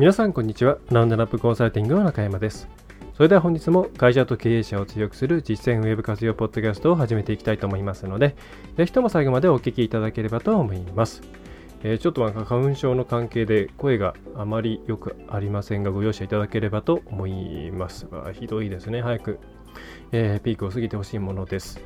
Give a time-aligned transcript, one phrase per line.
[0.00, 0.78] 皆さんこんにちは。
[0.90, 2.66] ラウンドナップコンサルティングの中山です。
[3.12, 8.34] それでは本日も会社と経営者を強くする実践ウェブ活用ポッドキャストを始めていきたいと思いますので
[8.78, 11.20] ぜひとも最後までお聞きいただければと思います。
[11.82, 18.06] えー、ちょっとなんか花粉症の関係で声があまりよくありませんがご容赦いただければと思います。
[18.10, 19.02] がひどいですね。
[19.02, 19.38] 早く、
[20.12, 21.78] えー、ピークを過ぎてほしいものです。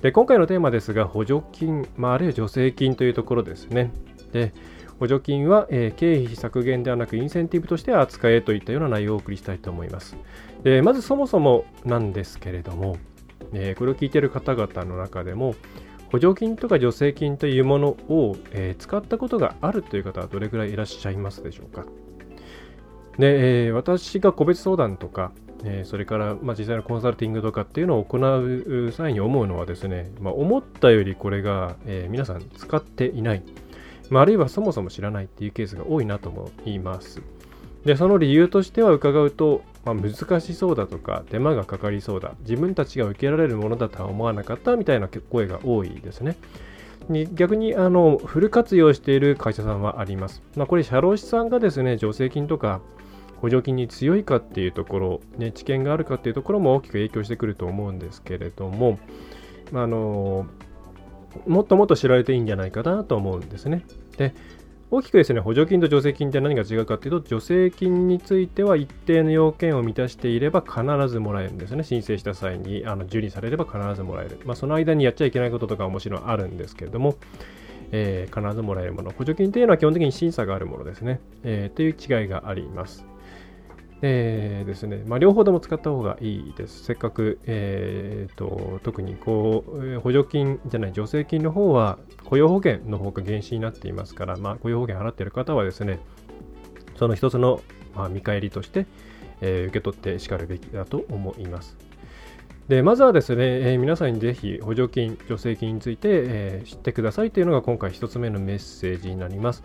[0.00, 3.90] で今回のテーマですが補助金、まあ、あるいは助成金というところですね。
[4.30, 4.52] で
[4.98, 10.16] 補助金は、え、経費削減ではなくインセンティブとして扱えといったような内容をお送りしたいと思います
[10.62, 12.96] でまずそもそもなんですけれども、
[13.52, 15.54] え、これを聞いている方々の中でも
[16.10, 21.84] 補助金とか助成金というものを、え、使ったことがあるという方はどれくらいいらっしゃいますでしょうか？
[23.18, 25.32] で、え、私が個別相談とか、
[25.64, 33.42] え、それから、ま、実際のコンサルティングとかっていうのを行う際に思うのはですね、まあ、思ったよりこれが、え皆さん使っていない、
[34.10, 37.22] まあ、あるいはそもそも知らないっていうケースが多いなと思います。
[37.84, 46.36] で、その理由としては伺うと、まあ、難しそうだとか手間がかかりそうだ自分たちが受けられるものだとは思わなかったみたいな声が多いですね。
[47.08, 50.42] に逆にあのフル活用している会社さんはあります。
[50.56, 52.80] まあ、これ社労士さんがですね助成金とか
[53.40, 58.98] 補助金に強いかっていうところ、ね、知見があるかっていうところも大きく影響してくると思うんですけれども、
[59.72, 60.46] あの
[61.46, 63.84] もっともっと知られていいんじゃないかなと思うんですね。
[64.16, 64.34] で
[64.88, 71.82] 大きくですね、補助金と助成金って何が違うかっていうと、助成金については一定の要件を満たしていれば必ずもらえるんですね。
[71.82, 74.38] 申請した際にあの受理されれば必ずもらえる。
[74.44, 77.16] まあ、その間にやっちゃいけないこととかはもちろんあるんですけれども、
[77.90, 79.10] えー、必ずもらえるもの。
[79.10, 81.20] 補助金というのは基本的に審査があるものですね。
[81.42, 83.04] えー、という違いがあります。
[84.08, 86.84] えー、ですね、まあ、両方とも使った方がいいです。
[86.84, 95.98] せっかく、えーと、特にこう補助金じゃない助成金の方は雇用保険の方が原資になっていますから、まあ、雇用保険払っている方はですね、
[96.96, 97.60] その一つの、
[97.96, 98.86] まあ、見返りとして、
[99.40, 101.76] えー、受け取ってしかるべきだと思います。
[102.68, 109.62] でまずはですね、えー、皆さんにぜひ補助金、助成金について、えー、知ってくださいというのが今回1つ目のメッセージになります。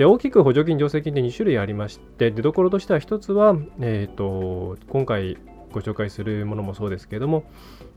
[0.00, 5.36] で大きく補助金、助成金で2種類ありまして、出どころとしては1つは、えーと、今回
[5.72, 7.44] ご紹介するものもそうですけれども、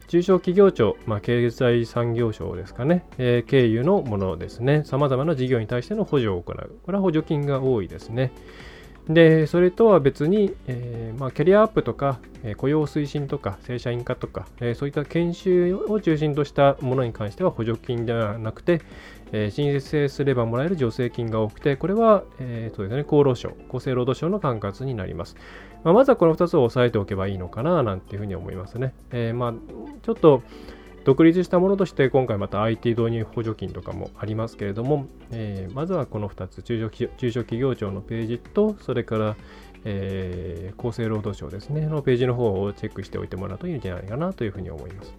[0.10, 6.76] 中小企業庁、まあ、経済産業省ですかね、えー、経由のものですね、さまざまな事業に対しての補助を行う。
[6.84, 8.34] これは補助金が多いですね。
[9.08, 18.82] で、それとは別に、えー、まあ、キャリアアップとか、えー、雇用推進とか、正社員化とか、えー、そういった研修を中心としたものに関しては補助金ではなくて、
[19.34, 25.36] えー、申請すればもらえる助成金が多くて、これは、えーそうですね、厚労省、厚生労働省の管轄になります。
[25.84, 28.94] まあ、まずはこの2つを押さえておけばいいのかな、なんていうふうに思いますね。
[29.12, 29.54] えー、まあ、
[30.04, 30.44] ちょっと、
[31.04, 39.36] 独立したものとして今回また IT 導入補助金とかもありますけれども、えー、まずはこの2つ中小、中小企業庁のページと、それから、
[39.84, 45.14] えー、厚生労働省ですね、のページの方をチェックしておいてもらうといいんじゃないかなというふうに思います。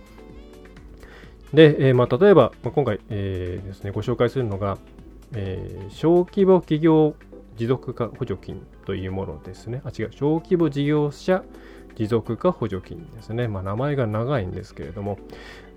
[1.55, 4.79] で、えーまあ、例えば、まあ、今回、えー、ですね、ご紹介するのが、
[5.35, 7.15] え、小規模企業
[7.57, 9.81] 持続化補助金というものですね。
[9.85, 11.45] あ、違う、小規模事業者
[11.95, 13.47] 持続化補助金ですね。
[13.47, 15.19] まあ、名前が長いんですけれども、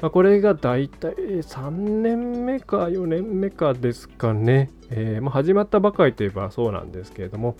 [0.02, 4.72] まあ、これが大体3年目か4年目かですかね。
[4.90, 7.56] えーまあ、始まったばかりといえばそうなんですけれども、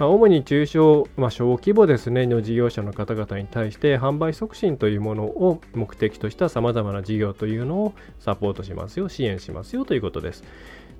[0.00, 10.42] まあ、主に中小、まあ、小規模ですね、の事業者の方々に対して販売促進というものを目的としたさまざまな事業というのをサポートしますよ、支援しますよということです。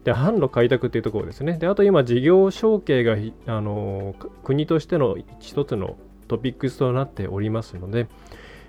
[0.04, 1.54] で、販路開拓というところですね。
[1.54, 3.16] で、あと今、事業承継が
[3.46, 5.96] あの国としての一つの
[6.28, 8.06] トピックスとなっておりますので、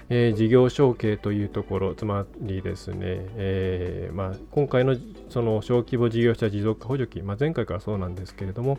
[0.07, 2.95] えー、事業承継というところ、つまりですね、
[3.35, 4.95] えーまあ、今回の
[5.27, 8.77] その小規模事業者持続化補助金、まあ、前回からそうなんですけれども、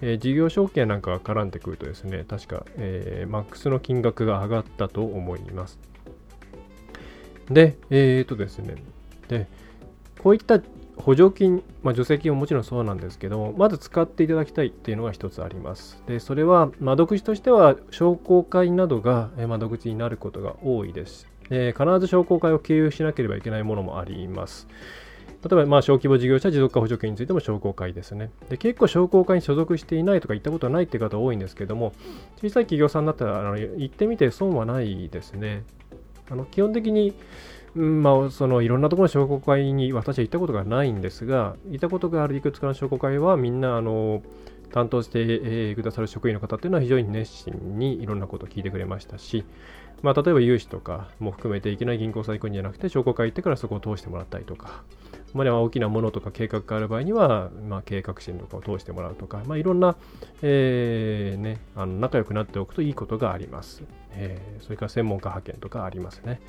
[0.00, 5.78] えー、事業承継なんかが絡んでくるとですね、確か、えー、マックスの金額が上がったと思います。
[7.50, 8.76] で、えっ、とですね、
[9.28, 9.46] で、
[10.18, 10.60] こういった
[10.96, 16.02] 補助金、まあ、助成金ももちろんそうなんですけどまず使っていただきたいっていうのが一つあります。
[16.06, 21.26] で、それは窓口としては商工会などが窓口になることが多いです。
[21.48, 24.66] で必ず商工会を経由しなければいけないものもあります。
[25.44, 28.30] 例えばまあ小規模事業者持続化補助金についても商工会ですね。
[28.48, 31.92] で結構商工会に所属していないとか行ったことはないって方多いんですけども、
[32.40, 35.64] 小さい企業さんだったらあの行ってみて損はないですね。
[36.30, 37.12] あの基本的に、
[37.76, 44.22] うんまあ、そのいろんなところの商工会に私は行ったことがないんですが、行ったことがあるいくつかの商工会はみんなあの
[44.72, 49.44] 担当してくださる職員の方っていうのは非常に熱心にいろんなことを聞いてくれましたし、
[50.02, 54.82] まあ、例えば融資とかも含めていきなり銀行さん行くんじゃなくて商工会行ってからそこを通してもらったりとか、
[55.34, 59.96] まあ、大きなものとか計画がある場合には、まあ、計画心とかを通してもらうとか、まあ、いろんな、
[60.42, 63.82] えーね、あの仲良くなっておくといいことがあります。
[64.12, 66.40] えー、それから専門家派遣とかありますね。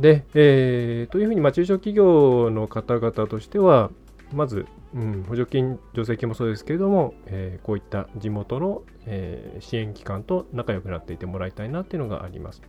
[0.00, 3.90] で、えー、というふうに、ま、中小企業の方々としては、
[4.32, 12.62] まず、うん、補助金、助成金もそうですけれども、えー、こういった地元の、えー、支援機関と仲良くなっていてもらいたいなっていうのがあります。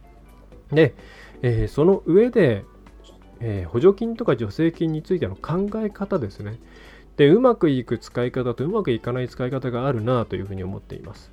[0.71, 0.93] で、
[1.41, 2.63] えー、その上で、
[3.41, 6.59] え補助金とか助成金についての考え方ですね。
[7.17, 11.31] で、うまくいく使い方とうまくいかない使い方があるなというふうに思っています。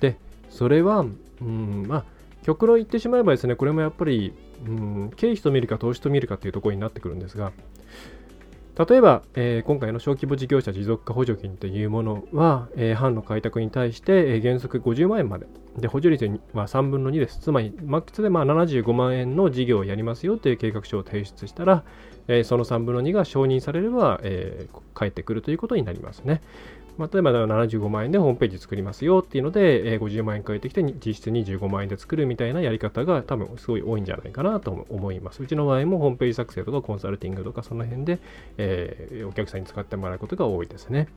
[0.00, 0.16] で、
[0.48, 1.00] それは、
[1.40, 2.04] うん、まあ、
[2.44, 4.32] 極論言ってしまえばですね、これもやっぱり、
[4.64, 7.52] うん、経費と見るか投資と見るかっていうところになってくるんですが、
[8.78, 15.48] 例えば、えー、今回の小規模事業者持続化補助金というものは、えー、班の開拓に対して、えー、原則50万円まで。
[15.76, 17.40] で、補助率は3分の2です。
[17.40, 21.82] つまり、マックスでまあ75万円の事業をやりますよという計画書を提出したら、
[22.28, 26.40] えー、その3分の2が承認されれば、えー、返ってくるということになりますね。
[26.98, 35.42] まあ、例えば75万円でホームページ作りますよっていうので、えー、50万円返ってきて実質25万円で作るみたいなやり方が多分すごい多いんじゃないかなと思います。
[35.42, 38.18] うちの場合もホームページ作成とかコンサルティングとかその辺で、
[38.58, 41.08] えー、お客さんに使ってもらうことが多いですね。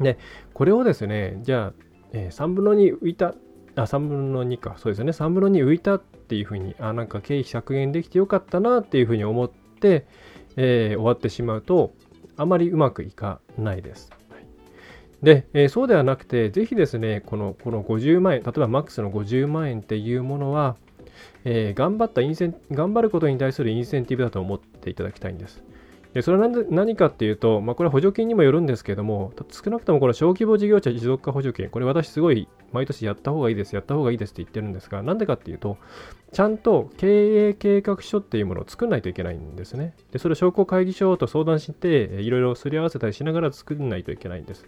[0.00, 0.18] で、
[0.54, 1.72] これをですね、じゃあ、
[2.12, 3.34] えー、3分の2浮いた、
[3.76, 10.06] あ、3分の2か、そうですね、3分の2浮いたっていうふうに、あ、なんか経費削減できてよかったなっていうふうに思って、
[10.56, 11.92] えー、終わってしまうと、
[12.36, 14.10] あまりうまくいかないです。
[15.22, 20.76] で、えー、そうではなくて、ぜひですね、このこの50万円、例えばマックスの50万円っていうものは、
[21.44, 25.62] えー、頑張ったインセン頑張ることに対するインセンティブだと思っていただきたいんです。
[26.14, 35.78] でそれは何かっていうと、まあ、これは補助金にもよるんですけども、少なくともこの小規模事業者持続化補助金、これ私すごい毎年やった方がいいです、やった方がいいですって言ってるんですが、なんでかっていうと、
[36.32, 39.94] ちゃんと経営計画書っていうものを作らないといけないんですね。
[40.10, 44.66] で、それを商工会議所と相談して、いろいろすり合わせたりしながら作らないといけないんです。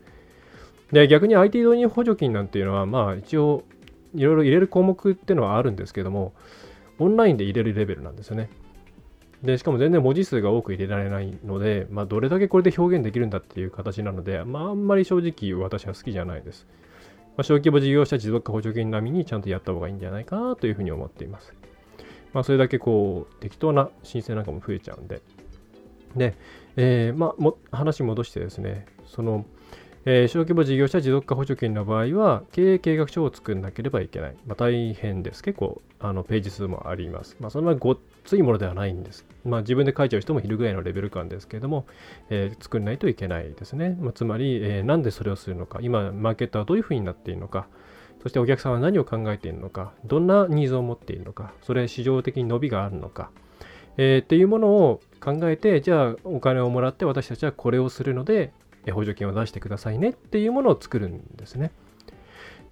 [0.93, 3.65] で、逆に IT 導入補助金なんていうのは、まあ一応、
[4.15, 6.35] いろいろ入れる項目っていうのはあるんですけども、
[6.99, 8.50] オンラインで入れるレベルなんですよね。
[9.43, 16.67] で、しかも全然文字数が多く入れられないので、まあ、どれだけこれで表現できるんだっていう形なので、まあ、あんまり正直私は好きじゃないです。
[17.37, 21.55] まあ、小規模事業者持続化補助金並みにちゃんとやった方がいいんじゃないかなというふうに思っています。
[22.33, 25.23] まあ、それだけこう、適当な申請なんかも増えちゃうんで。
[26.15, 26.35] で、
[26.77, 29.45] えー、まあ、も話戻してですね、その、
[30.04, 34.37] えー、小規模事業者持続化補助金の場合は、経営計画書を作らなければいけない。
[34.46, 35.44] まあ、大変です。
[35.44, 37.37] 結構、あのページ数もあります。
[37.38, 39.25] まあ、そんなごっついものではないんです。
[39.44, 41.87] まあ、自分で書いちゃう人もいるぐらいのレベル感ですけれども、
[42.31, 43.96] えー、作らないといけないですね。
[44.00, 47.69] まあ、つまり、えー、なんでそれをするのか、今、マーケットはどういうふうになっているのか、
[48.25, 53.31] そしてお客さんは何を考えているのか、どんなニーズを持っているのか、それ市場的に伸びがあるのか、
[53.96, 58.52] えー、っていうものを考えて、じゃあお金をもらって私たちはこれをするので、
[58.90, 61.70] 補助金を出してくださいねっていうものを作るんですね。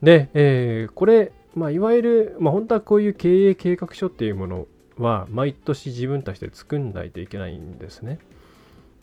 [0.02, 4.66] で、えー、これ、まあ、いわゆる、まあ、本当はこういう経営計画書っていうもの
[4.98, 8.18] は毎年自分たちで作んないといけないんですね。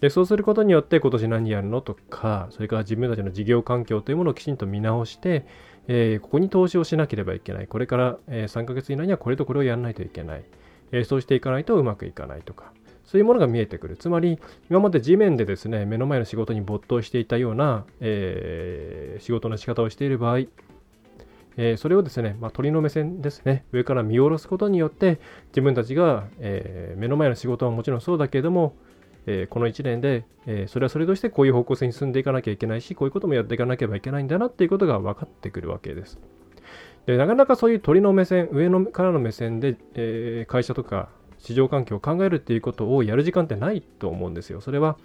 [0.02, 5.46] でそうすることによって今年何やるのとか、それから自分たちの事業環境というものをきちんと見直して、
[5.88, 7.68] えー、ここに投資をしなければいけない。
[7.68, 10.44] これから、え、3ヶ月以内にはこれとこれをやらないといけない。
[10.92, 12.72] えー、そうしていかないとうまくいかないとか。
[13.08, 13.98] そういうものが見えてくる。
[13.98, 14.38] つまり、
[14.70, 20.40] 今まで地面でですね、目の前の仕事に没頭していたような、えー、仕事の仕方をしている場合、
[21.56, 25.20] えー、それをですね、まあ、鳥の目線ですね、上から見下ろすことによって、
[25.52, 28.76] 自分たちが、えー、目の前の仕事はもちろんそうだけれども、
[29.26, 36.20] えー、この1年で、え、それはそれとしてこういう方向性に進んでいかなきゃいけないし、こういうこともやっていかなければいけないんだなっていうことが分かってくるわけです。
[37.06, 44.62] でなかなかそういう鳥の目線、上のからの目線で、え、会社とか市場環境を考えるっていうことをやる時間ってないと思うんですよ。
[44.62, 44.98] それはやっ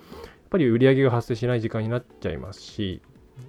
[0.50, 3.00] ぱり売り上げが発生しない時間になっちゃいますし、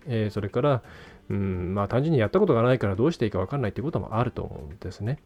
[0.06, 0.84] えー、それから、
[1.30, 5.20] うん、まあ単純にやったことがないからどうしていいか分かんないっていうこともあると思うんですね。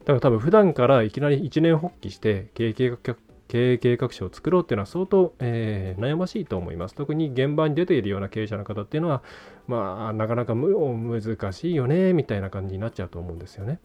[0.00, 3.16] だから多分普段からいきなり一年発起して経営計画
[3.48, 6.94] 経営計画書を作ろうっていうのは相当、えー、悩ましいと思います。
[6.94, 9.22] 特に現場に出ているような経営者の方っていうのは、
[9.66, 13.80] まあ、なかなか難しいよね、みたいな感じになっちゃうと思うんですよね。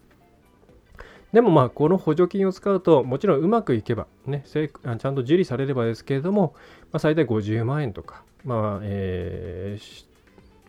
[1.33, 6.53] でもまあこの補助金を使うともちろんうまくいけばねちゃんと受理されればですけれども、
[6.91, 10.13] まあ、最大50万円とかまあえー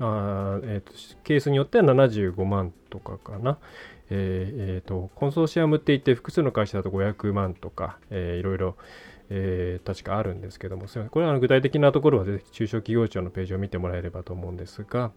[0.01, 0.93] あえーと、
[1.23, 3.59] ケースによっては75万とかかな、
[4.11, 8.77] えーえーと、コンソーシアムって言って複数の会社だと500万とか、えー、いろいろ、
[9.31, 15.13] えー、確かあるんですけどもこれは具体的なところは中小企業庁のページを見てもらえればと思うんですが、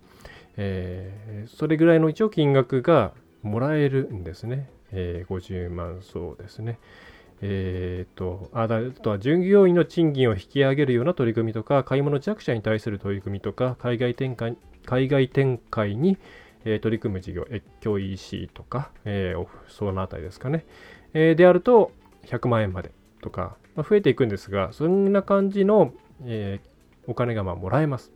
[0.57, 6.79] えー、それぐらいの一応金額がもらえるんですね、えー、50万そうですね。
[7.41, 16.17] えーと、あとは従業員の賃金を引き上げるような取り組みとか、買い物弱者に対する取り組みとか、海外展開海外展開に、
[16.65, 20.65] えー、取り組む事業、越境 EC とか、えー、そのあたりですかね、
[21.13, 21.91] えー、であると
[22.25, 22.91] 100万円まで
[23.21, 25.93] とか、まあ、増えていくんですが、そんな感じの、
[26.25, 26.59] え
[27.05, 28.11] お金がまあもらえます。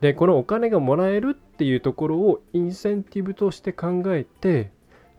[0.00, 4.70] で、このお金がもらえるっていうところをインセンティブとして考えて、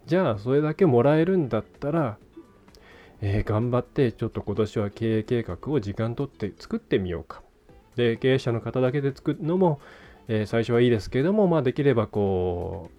[0.08, 2.18] じゃあそれだけもらえるんだったら、
[3.22, 7.44] えー、頑張ってちょっと今年は経営計画を時間とって作ってみようか。
[7.98, 9.82] で、経営者の方だけで作るのも、
[10.30, 12.90] えー、最初はいいですけども、まあ、できればこ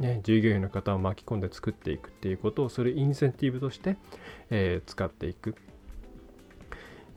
[0.00, 3.96] う、ね、従業員の方を巻き込んで作っていくっていうことをするインセンティブとして、
[4.50, 5.54] えー、使っていく、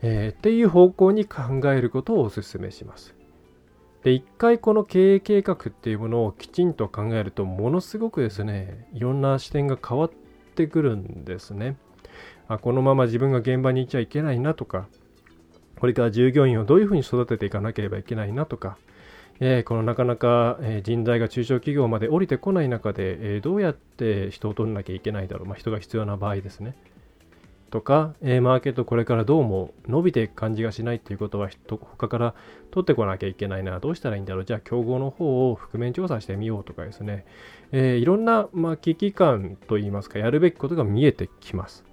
[0.02, 3.17] え、っていう方向に考えることをお勧めします。
[4.04, 10.12] で、一回この経営計画っていうものをきちんと考えると、ものすごくですね、いろんな視点が変わっ
[10.54, 11.76] てくるんですね。
[12.48, 14.88] あこのまま自分が現場に行っちゃいけないなとか、
[15.78, 18.78] これから従業員をどういうふうに育てていかなければいけないなとか、
[19.40, 26.74] えー、このなかなか、え、人材が中小企業まで降りてこない中で、えー、どうやって人を取らなきゃいけないだろう、まあ、人が必要な場合ですね。
[27.70, 32.34] とか、えマーケットこれからどうも伸びていく感じがしないっていうことは他から
[32.70, 37.26] 取ってこなきゃいけないな、どうしたらいいんだろう、じゃあ競合の方を覆面調査してみようとかですね、
[37.72, 41.84] えいろんな、まあ、危機感といいますか、やるべきことが見えてきます。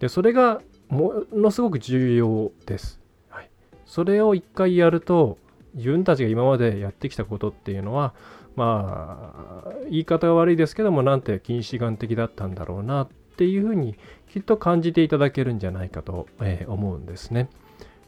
[0.00, 3.00] で、それがものすごく重要です。
[3.28, 3.50] はい、
[3.86, 5.38] それを一回やると、
[5.74, 8.14] 自分たちが今までやってきたことっていうのは、
[8.56, 13.96] まあ、言い方が悪いですけども、なんて近視眼的だったんだろうなっていうふうに
[14.32, 17.48] きっと感じていただけるんじゃないかと、え、思うんですね。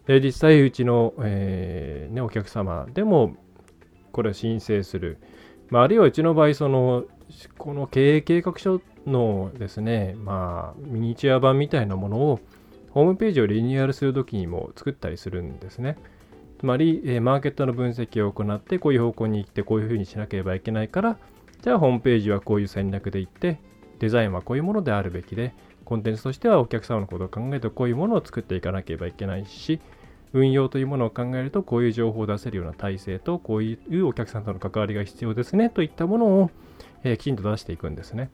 [0.06, 3.36] で実際、うちの、えーね、お客様でも
[4.12, 5.18] これを申請する。
[5.70, 7.04] まあ、あるいはうちの場合、その、
[7.56, 12.40] この経営計画書のですね、まあ、ミニチュア版みたいなものを、
[12.90, 15.96] ホームページをリニューアルするときにも作ったりするんですね。
[16.60, 21.18] つまり、え、マーケットの分析を行って、こういう方向に行って、こういうふうにしなければいけないから、
[21.62, 23.58] じゃあホームページはこういう戦略で行って、
[23.98, 25.54] デザインはこういうものであるべきで、
[25.92, 29.78] コンテンツとしてはお客様のことを考えるとこういうものを作っていかなければいけないし、
[30.32, 36.50] 運用というものを考えるとこういう情報を出せるような体制とこういうお客さんとの関わりが必要ですねといったものを、
[37.04, 38.30] え、きちんと出していくんですね。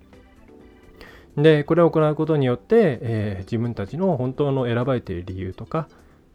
[1.36, 5.88] で、これを行うことによって、えー、自分たちの本当の選ばれている理由とか、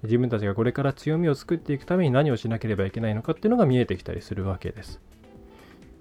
[0.03, 4.99] 自分たちがこれから強みを作っていくために何をしなければいけないのかっていうのが見えてきたりするわけです。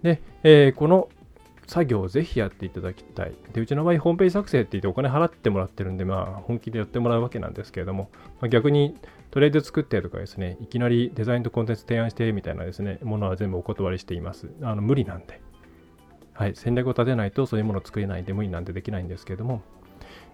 [0.03, 1.09] で、えー、この
[1.67, 3.35] 作業をぜひやっていただきたい。
[3.53, 8.97] で、うちの場合、ホームページ作成って言ってお金払ってもらってるんで、まあ、本気でやってもらうわけなんですけれども、まあ、逆に
[9.31, 14.49] トレード作ってとかですね、いきなりデザインとコンテンツ提案してみたいなですね、ものは全部お断りしています。
[14.63, 15.41] あの無理なんで。
[16.35, 19.63] はい、戦略を立てないとそういうものを作れないんで無理なんでできないんですけれども、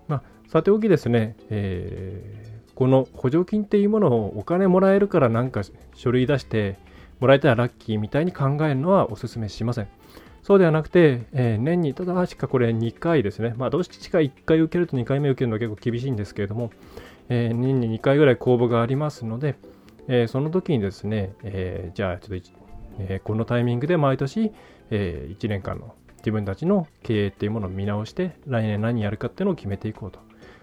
[0.06, 5.62] まあ、さておきですね、えーこの補助金っていうものをお金もらえるからなんか
[5.94, 6.78] 書類出して
[7.18, 9.88] もらえたらラッキーみたいに考えるのはお勧めしません。
[10.42, 13.54] そうではなくて、えー、年にただしかこれ2回ですね。
[13.56, 16.70] まあ、どうしてか1回受けると2回目受けるのは結構厳しいんですけれども、
[17.28, 19.56] えー、年に2回ぐらい公募がありますので、
[20.08, 22.50] えー、その時にですね、えじゃあちょっと、
[23.00, 24.52] えこのタイミングで毎年、
[24.90, 30.20] え1年間の自分たちの経営っていうものを見直して、来年何やるかっていうのを決めていこうと。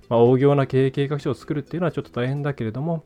[0.09, 3.03] まあ、大行な経営計画書を作るっていうのはちょっと大変だけれども、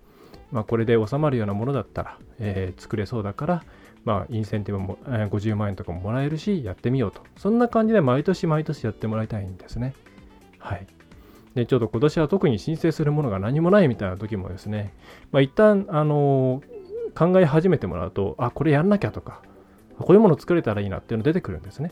[0.52, 3.64] まあ、これで収まるようなものだったら、え、作れそうだから、
[4.06, 7.22] まあ、インセンティブも、えー、50万円とかももらえるし、やってみようと。
[7.38, 9.94] そんな感じで毎年毎年やってもらいたいんですね。
[10.58, 10.88] はい。
[11.56, 14.94] で、ちょっと今年は特に申請するものが何もないみたいな時もですね、
[15.32, 19.42] まあ、一旦、あのー、考え始めてもらうと、あ、これやんなきゃとか、
[19.98, 21.92] こういうもの作れたらいいなっていうの出てくるんですね。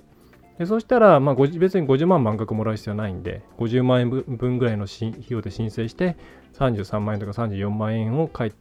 [0.58, 6.18] でそしたら、まあ、別に50万満額もらう必要ないんで、50万円分ぐらいの費用で申請して、
[6.54, 8.52] 33万円とか34万円を返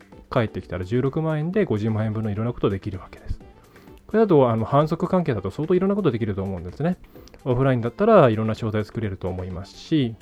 [0.45, 3.41] ってきたら16万円で50万円分のいろんなことできるわけです。
[4.07, 6.97] これだとあの反則関係だと相当いろんなことできると思うんですね。
[7.45, 10.15] オフラインだったらいろんな商材作れると思いますし、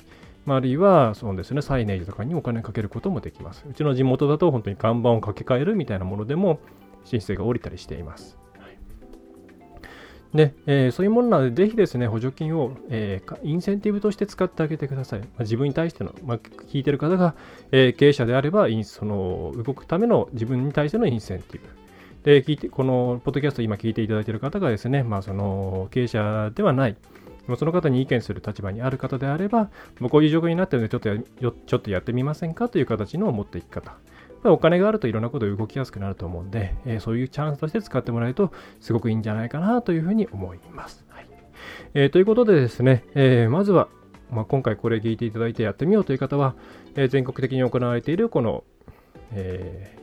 [0.45, 3.65] まあるいはそうですね、サイネージとかにお金かけることもできます。
[3.69, 6.59] うちの地元だと本当に看板を掛け替えるみたいなものでも
[7.03, 8.37] 申請が下りたりしています。
[10.35, 15.19] で、えー、そういうものなので、ぜひですね、補助金を、えー、インセンティブとして使ってあげてください。
[15.21, 17.35] まあ、自分に対しての、まあ、聞いてる方が、
[17.71, 21.67] えー、経営者であれば、その動くための自分に対してのインセンティブ。
[22.23, 26.97] で、聞いて、このポッドキャスト今聞いていただいている方がですね、まあ、その経営者ではない、
[27.57, 32.67] その方に意見する立場にある方であれば、もうこういう状況になってるのでちょっと、ちょっとやってみませんか？
[32.67, 33.95] という形の持っていき方。
[34.51, 41.05] お金があるといろんなこと動きやすくなると思うんで、えー、そういうチャンスとして使ってもらえるとすごくいいんじゃないかなというふうに思います。
[41.09, 41.27] はい
[41.93, 43.87] えー、ということでですね、えー、まずは、
[44.31, 46.55] まあ、今回これ聞いていただいてやってみようという方は、
[46.95, 48.63] え全国的に行われているこの、
[49.31, 49.97] え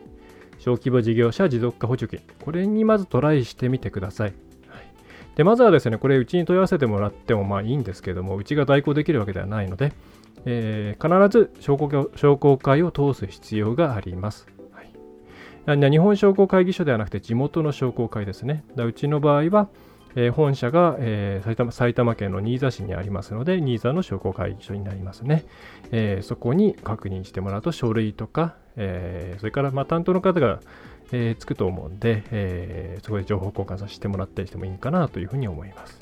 [0.58, 4.34] 小規模事業者持続化補助金、これにまずトライしてみてください。
[5.37, 9.92] でまずはですね、これ、うちに問い合わせてもらってもまあいいんですけども、うちが代行できるわけではないので、
[10.44, 14.46] えー、必ず商工商工会を通す必要があります。
[15.64, 18.64] はい、日本商工会議所ではなくて地元の商工会ですね。
[18.76, 19.68] うちの場合は、
[20.16, 25.44] えー、本社が、えー、埼玉埼玉県の新座市にありますので、新座の商工会議所になりますね。
[25.92, 30.58] えー、そこに確認してもらうと書類とか、えそれからまあ担当の方が、
[31.12, 36.00] えつくと思うんで、えそこで情報交換させてもらったりしてもいいかなというふうに思います。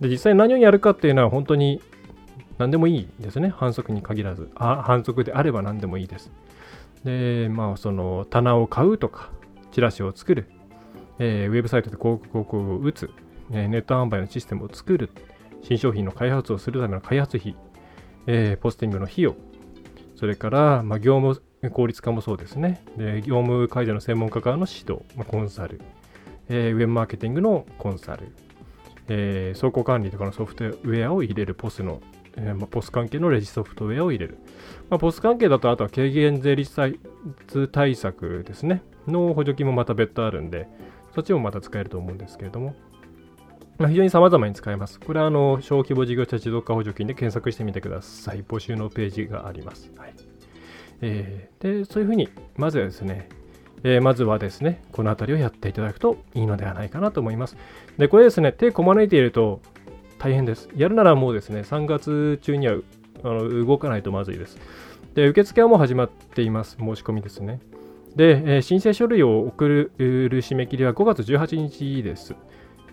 [0.00, 1.80] で実際何をやるかっていうのは本当に
[2.58, 3.48] 何でもいいですね。
[3.48, 4.50] 反則に限らず。
[4.54, 6.30] あ反則であれば何でもいいです。
[7.04, 9.30] で、まあ、その棚を買うとか、
[9.72, 10.48] チラシを作る、
[11.18, 13.10] えー、ウェブサイトで広告を打つ、
[13.50, 15.10] えー、ネット販売のシステムを作る、
[15.62, 17.56] 新商品の開発をするための開発費、
[18.26, 19.34] えー、ポスティングの費用、
[20.16, 22.82] それから、まあ、業務効率化もそうですね。
[22.96, 25.80] で業務改善の専門家からの指導、まあ、コンサル、
[26.48, 28.28] えー、ウェブマーケティングのコンサル、
[29.08, 32.00] えー、倉庫管理とかのソフトウェアを入れるポスの
[32.36, 34.38] えーまあ、ポス関係のレジソフトウェアを入れる。
[34.90, 36.74] まあ、ポス関係だと、あとは軽減税率
[37.70, 38.82] 対策ですね。
[39.06, 40.68] の補助金もまた別途あるんで、
[41.14, 42.74] そっちもまた使えると思うんですけれども、
[43.78, 45.00] まあ、非常に様々に使えます。
[45.00, 48.44] これはあの小規模事業者持続化補助金で検索してみてください。
[48.44, 49.92] 募集のページがあります。
[49.96, 50.14] はい
[51.00, 53.28] えー、でそういうふうに、まずはですね、
[53.82, 57.56] えー、まずはですね、この辺りをやっていただくといいのではないかなと思います。
[57.98, 59.60] で、これですね、手こまねいていると、
[60.24, 60.70] 大変です。
[60.74, 62.78] やるならもうですね、3月中には
[63.24, 64.56] あの動かないとまずいです。
[65.12, 66.78] で、受付はもう始まっています。
[66.80, 67.60] 申し込みですね。
[68.16, 72.34] で、えー、申請書類を送る締め切りは5月18日です。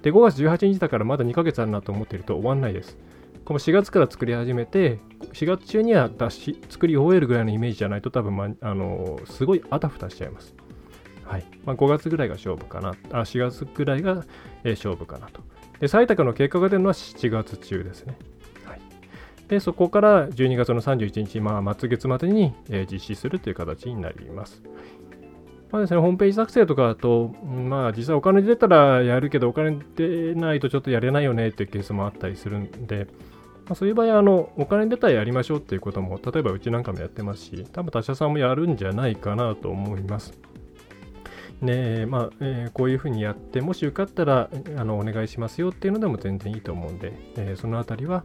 [0.01, 2.97] で、5月18日だからまだ2ヶ月あるなと思っていると終わんないです。
[3.45, 4.99] この4月から作り始めて、
[5.31, 10.53] 4月中には出し作り終えるぐらいのイメージじゃないと多分、まあのすごいあたふたしちゃいます。
[11.23, 12.89] はいまあ、5月ぐらいが勝負かな。
[13.11, 14.25] あ4月ぐらいが、
[14.65, 15.41] えー、勝負かなと。
[15.81, 18.17] で、採択の結果が出るのは7月中ですね。
[18.65, 18.81] はい、
[19.49, 24.61] で、そこから12月の31日、まあ、末月までに、えー、実施するという形になります。
[25.71, 33.07] まあですね、ホームページ作成とかだと、まあ実際お金出たらやるけど、お金出ないとちょっとやれないよねっていうケースもあったりするんで、
[33.65, 40.37] まあ、そういう場合はあの、お金出たらやりましょうっていうことも、例えばうちなんかもやってますし、多分他社さんもやるんじゃないかなと思います。
[41.61, 48.23] ねまあえー、こういうふうにやって、もし受かったらあのお願いしますよっていうのでも全然いいと思うんで、えー、そのあたりは、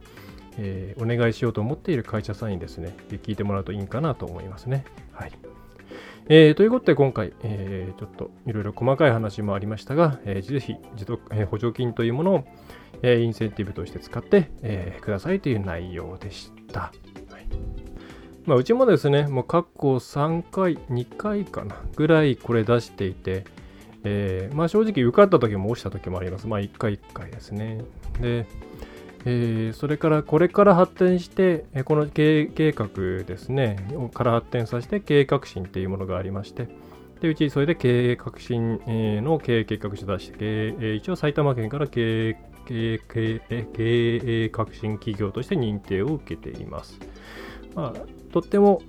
[0.57, 4.85] えー、お願いしようと思っている会社さんにですね、聞いてもらうといいかなと思いますね。
[5.11, 5.31] はい。
[6.29, 12.45] えー、ということで今回、えー、ちょっといろいろ細かい話もありましたが、えー、ぜひ持続、えー、補助金というものを、
[13.01, 16.91] えー、インセンティブとして使って、えー、くださいという内容でした。
[18.47, 23.43] まあ、うちもですね、もう過去3回、2回かな、ぐらいこれ出していて、
[24.05, 26.47] えー、まあ正直受かった時も落ちた時もあります。
[26.47, 27.83] まあ1回1回ですね。
[28.21, 28.45] で、
[29.25, 32.87] えー、それからこれから発展して、この経営計画
[33.25, 36.69] ですね、から発展させて経営革新っていうものがありまして、
[37.19, 38.79] でうちそれで経営革新
[39.23, 46.97] の経営計画書出して、一応埼玉県から経営経営経営革新企業として認定を受けています。
[47.77, 48.81] まあとっても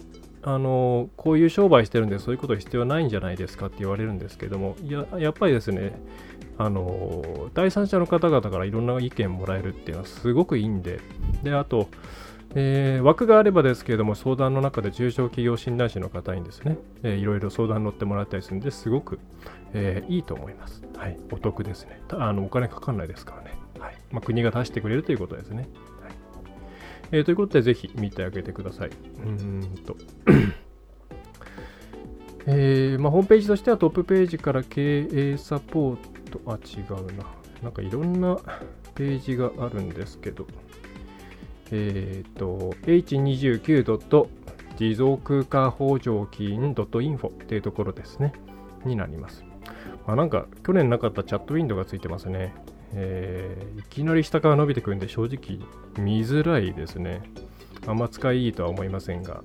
[0.42, 5.92] あのこういう商売してるんでそういうこと必要ないんじゃないですかって言われるんですけどもややっぱりですね
[6.56, 11.00] あの第三者の方々からいろんな意見もらえるっていうのはすごくいいんで
[11.42, 11.88] であと、
[12.54, 19.18] えー、枠があればですけれども相談の中で中小企業診断士の方にですね、えー、いろいろ相談乗ってもらったりするんですごく、
[19.74, 22.00] えー、いいと思います、はい、お得ですね。
[22.10, 23.96] あのお金かかんないですからね、はい。
[24.10, 25.68] まあ、国が出してくれるということですね。
[27.10, 28.90] えー、ということで、ぜひ見てあげてください。
[29.24, 29.96] うんと
[32.50, 35.96] えーまあ、ホームページとしてはトップページから経営サポー
[36.30, 37.26] ト、あ、違うな。
[37.62, 38.38] なんかいろんな
[38.94, 40.46] ページがあるんですけど、
[41.70, 44.28] えっ、ー、と、h29.
[44.78, 48.32] 持続化補助金 .info っていうところですね。
[48.84, 49.44] になります。
[50.06, 52.54] まあ、なんか去年なかったチャットウィンドウがついてますね。
[52.94, 55.58] えー、いきなり下から伸びてくるんで正直
[56.02, 57.22] 見づらいですね。
[57.86, 59.42] あんま使いいいとは思いませんが、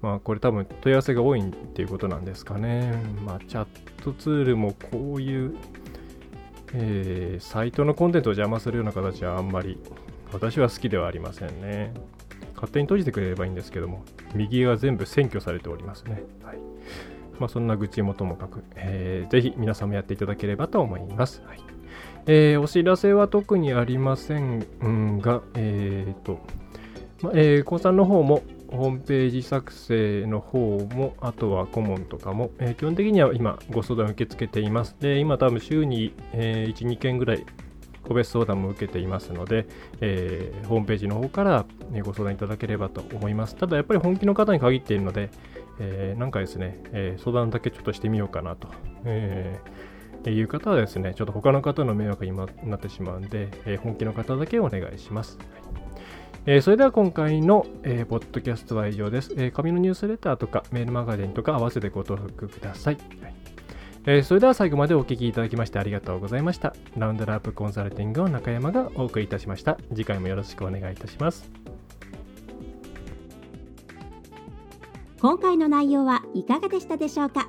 [0.00, 2.92] まあこれ多分問い合わせが多いっていうことなんですかね。
[3.24, 3.66] まあチャッ
[4.02, 5.54] トツールもこういう、
[6.74, 9.78] えー、サイトのコンテンツを邪魔するような形はあんまり
[10.32, 11.94] 私は好きではありませんね。
[12.54, 16.22] 勝手に閉じてくれればいいんですけども、右が全部占拠されておりますね。
[16.42, 16.58] はい。
[17.38, 21.42] まあそんな愚痴もともかく、えー、ぜひ皆さんもやっていただければと思います。
[21.44, 21.71] はい。
[22.26, 24.60] えー、お知らせは特にありません
[25.20, 26.40] が、え、ー、と、
[27.22, 34.96] ま、えー、高3の方もホームページ作成の方も、あとは顧問とかも、えー、基本的には今ご相談受け付けています。
[35.00, 37.44] で、今多分週に、えー、1、2件ぐらい
[38.02, 39.66] 個別相談も受けていますので、
[40.00, 41.66] えー、ホームページの方から
[42.02, 43.56] ご相談いただければと思います。
[43.56, 45.30] ただやっぱり本気の方に限っているので、
[45.78, 48.68] えー、なんかですね、え、相談だけちょっとしてみようかなと。
[49.04, 49.91] えー、
[50.30, 55.38] いう方はですね、ちょっと他の方の迷惑になってしまうんで、えー、本気の方だけお願いします。
[55.38, 55.46] はい
[56.44, 62.98] えー、それでは今回の、えー、ポッドキャストは以上です、えー、紙のニュースレターとかメールマガジンとか合わせてご登録ください。
[63.22, 63.34] はい
[64.06, 66.74] えー、それでは最後までお聴きいただきましてありがとうございました。
[66.96, 69.78] ラウンドラップコンサルティングの中山がお送りいたしました。
[69.90, 71.48] 次回もよろしくお願いいたします。
[75.20, 77.48] 今回の内容はいかがでしたでしょうか？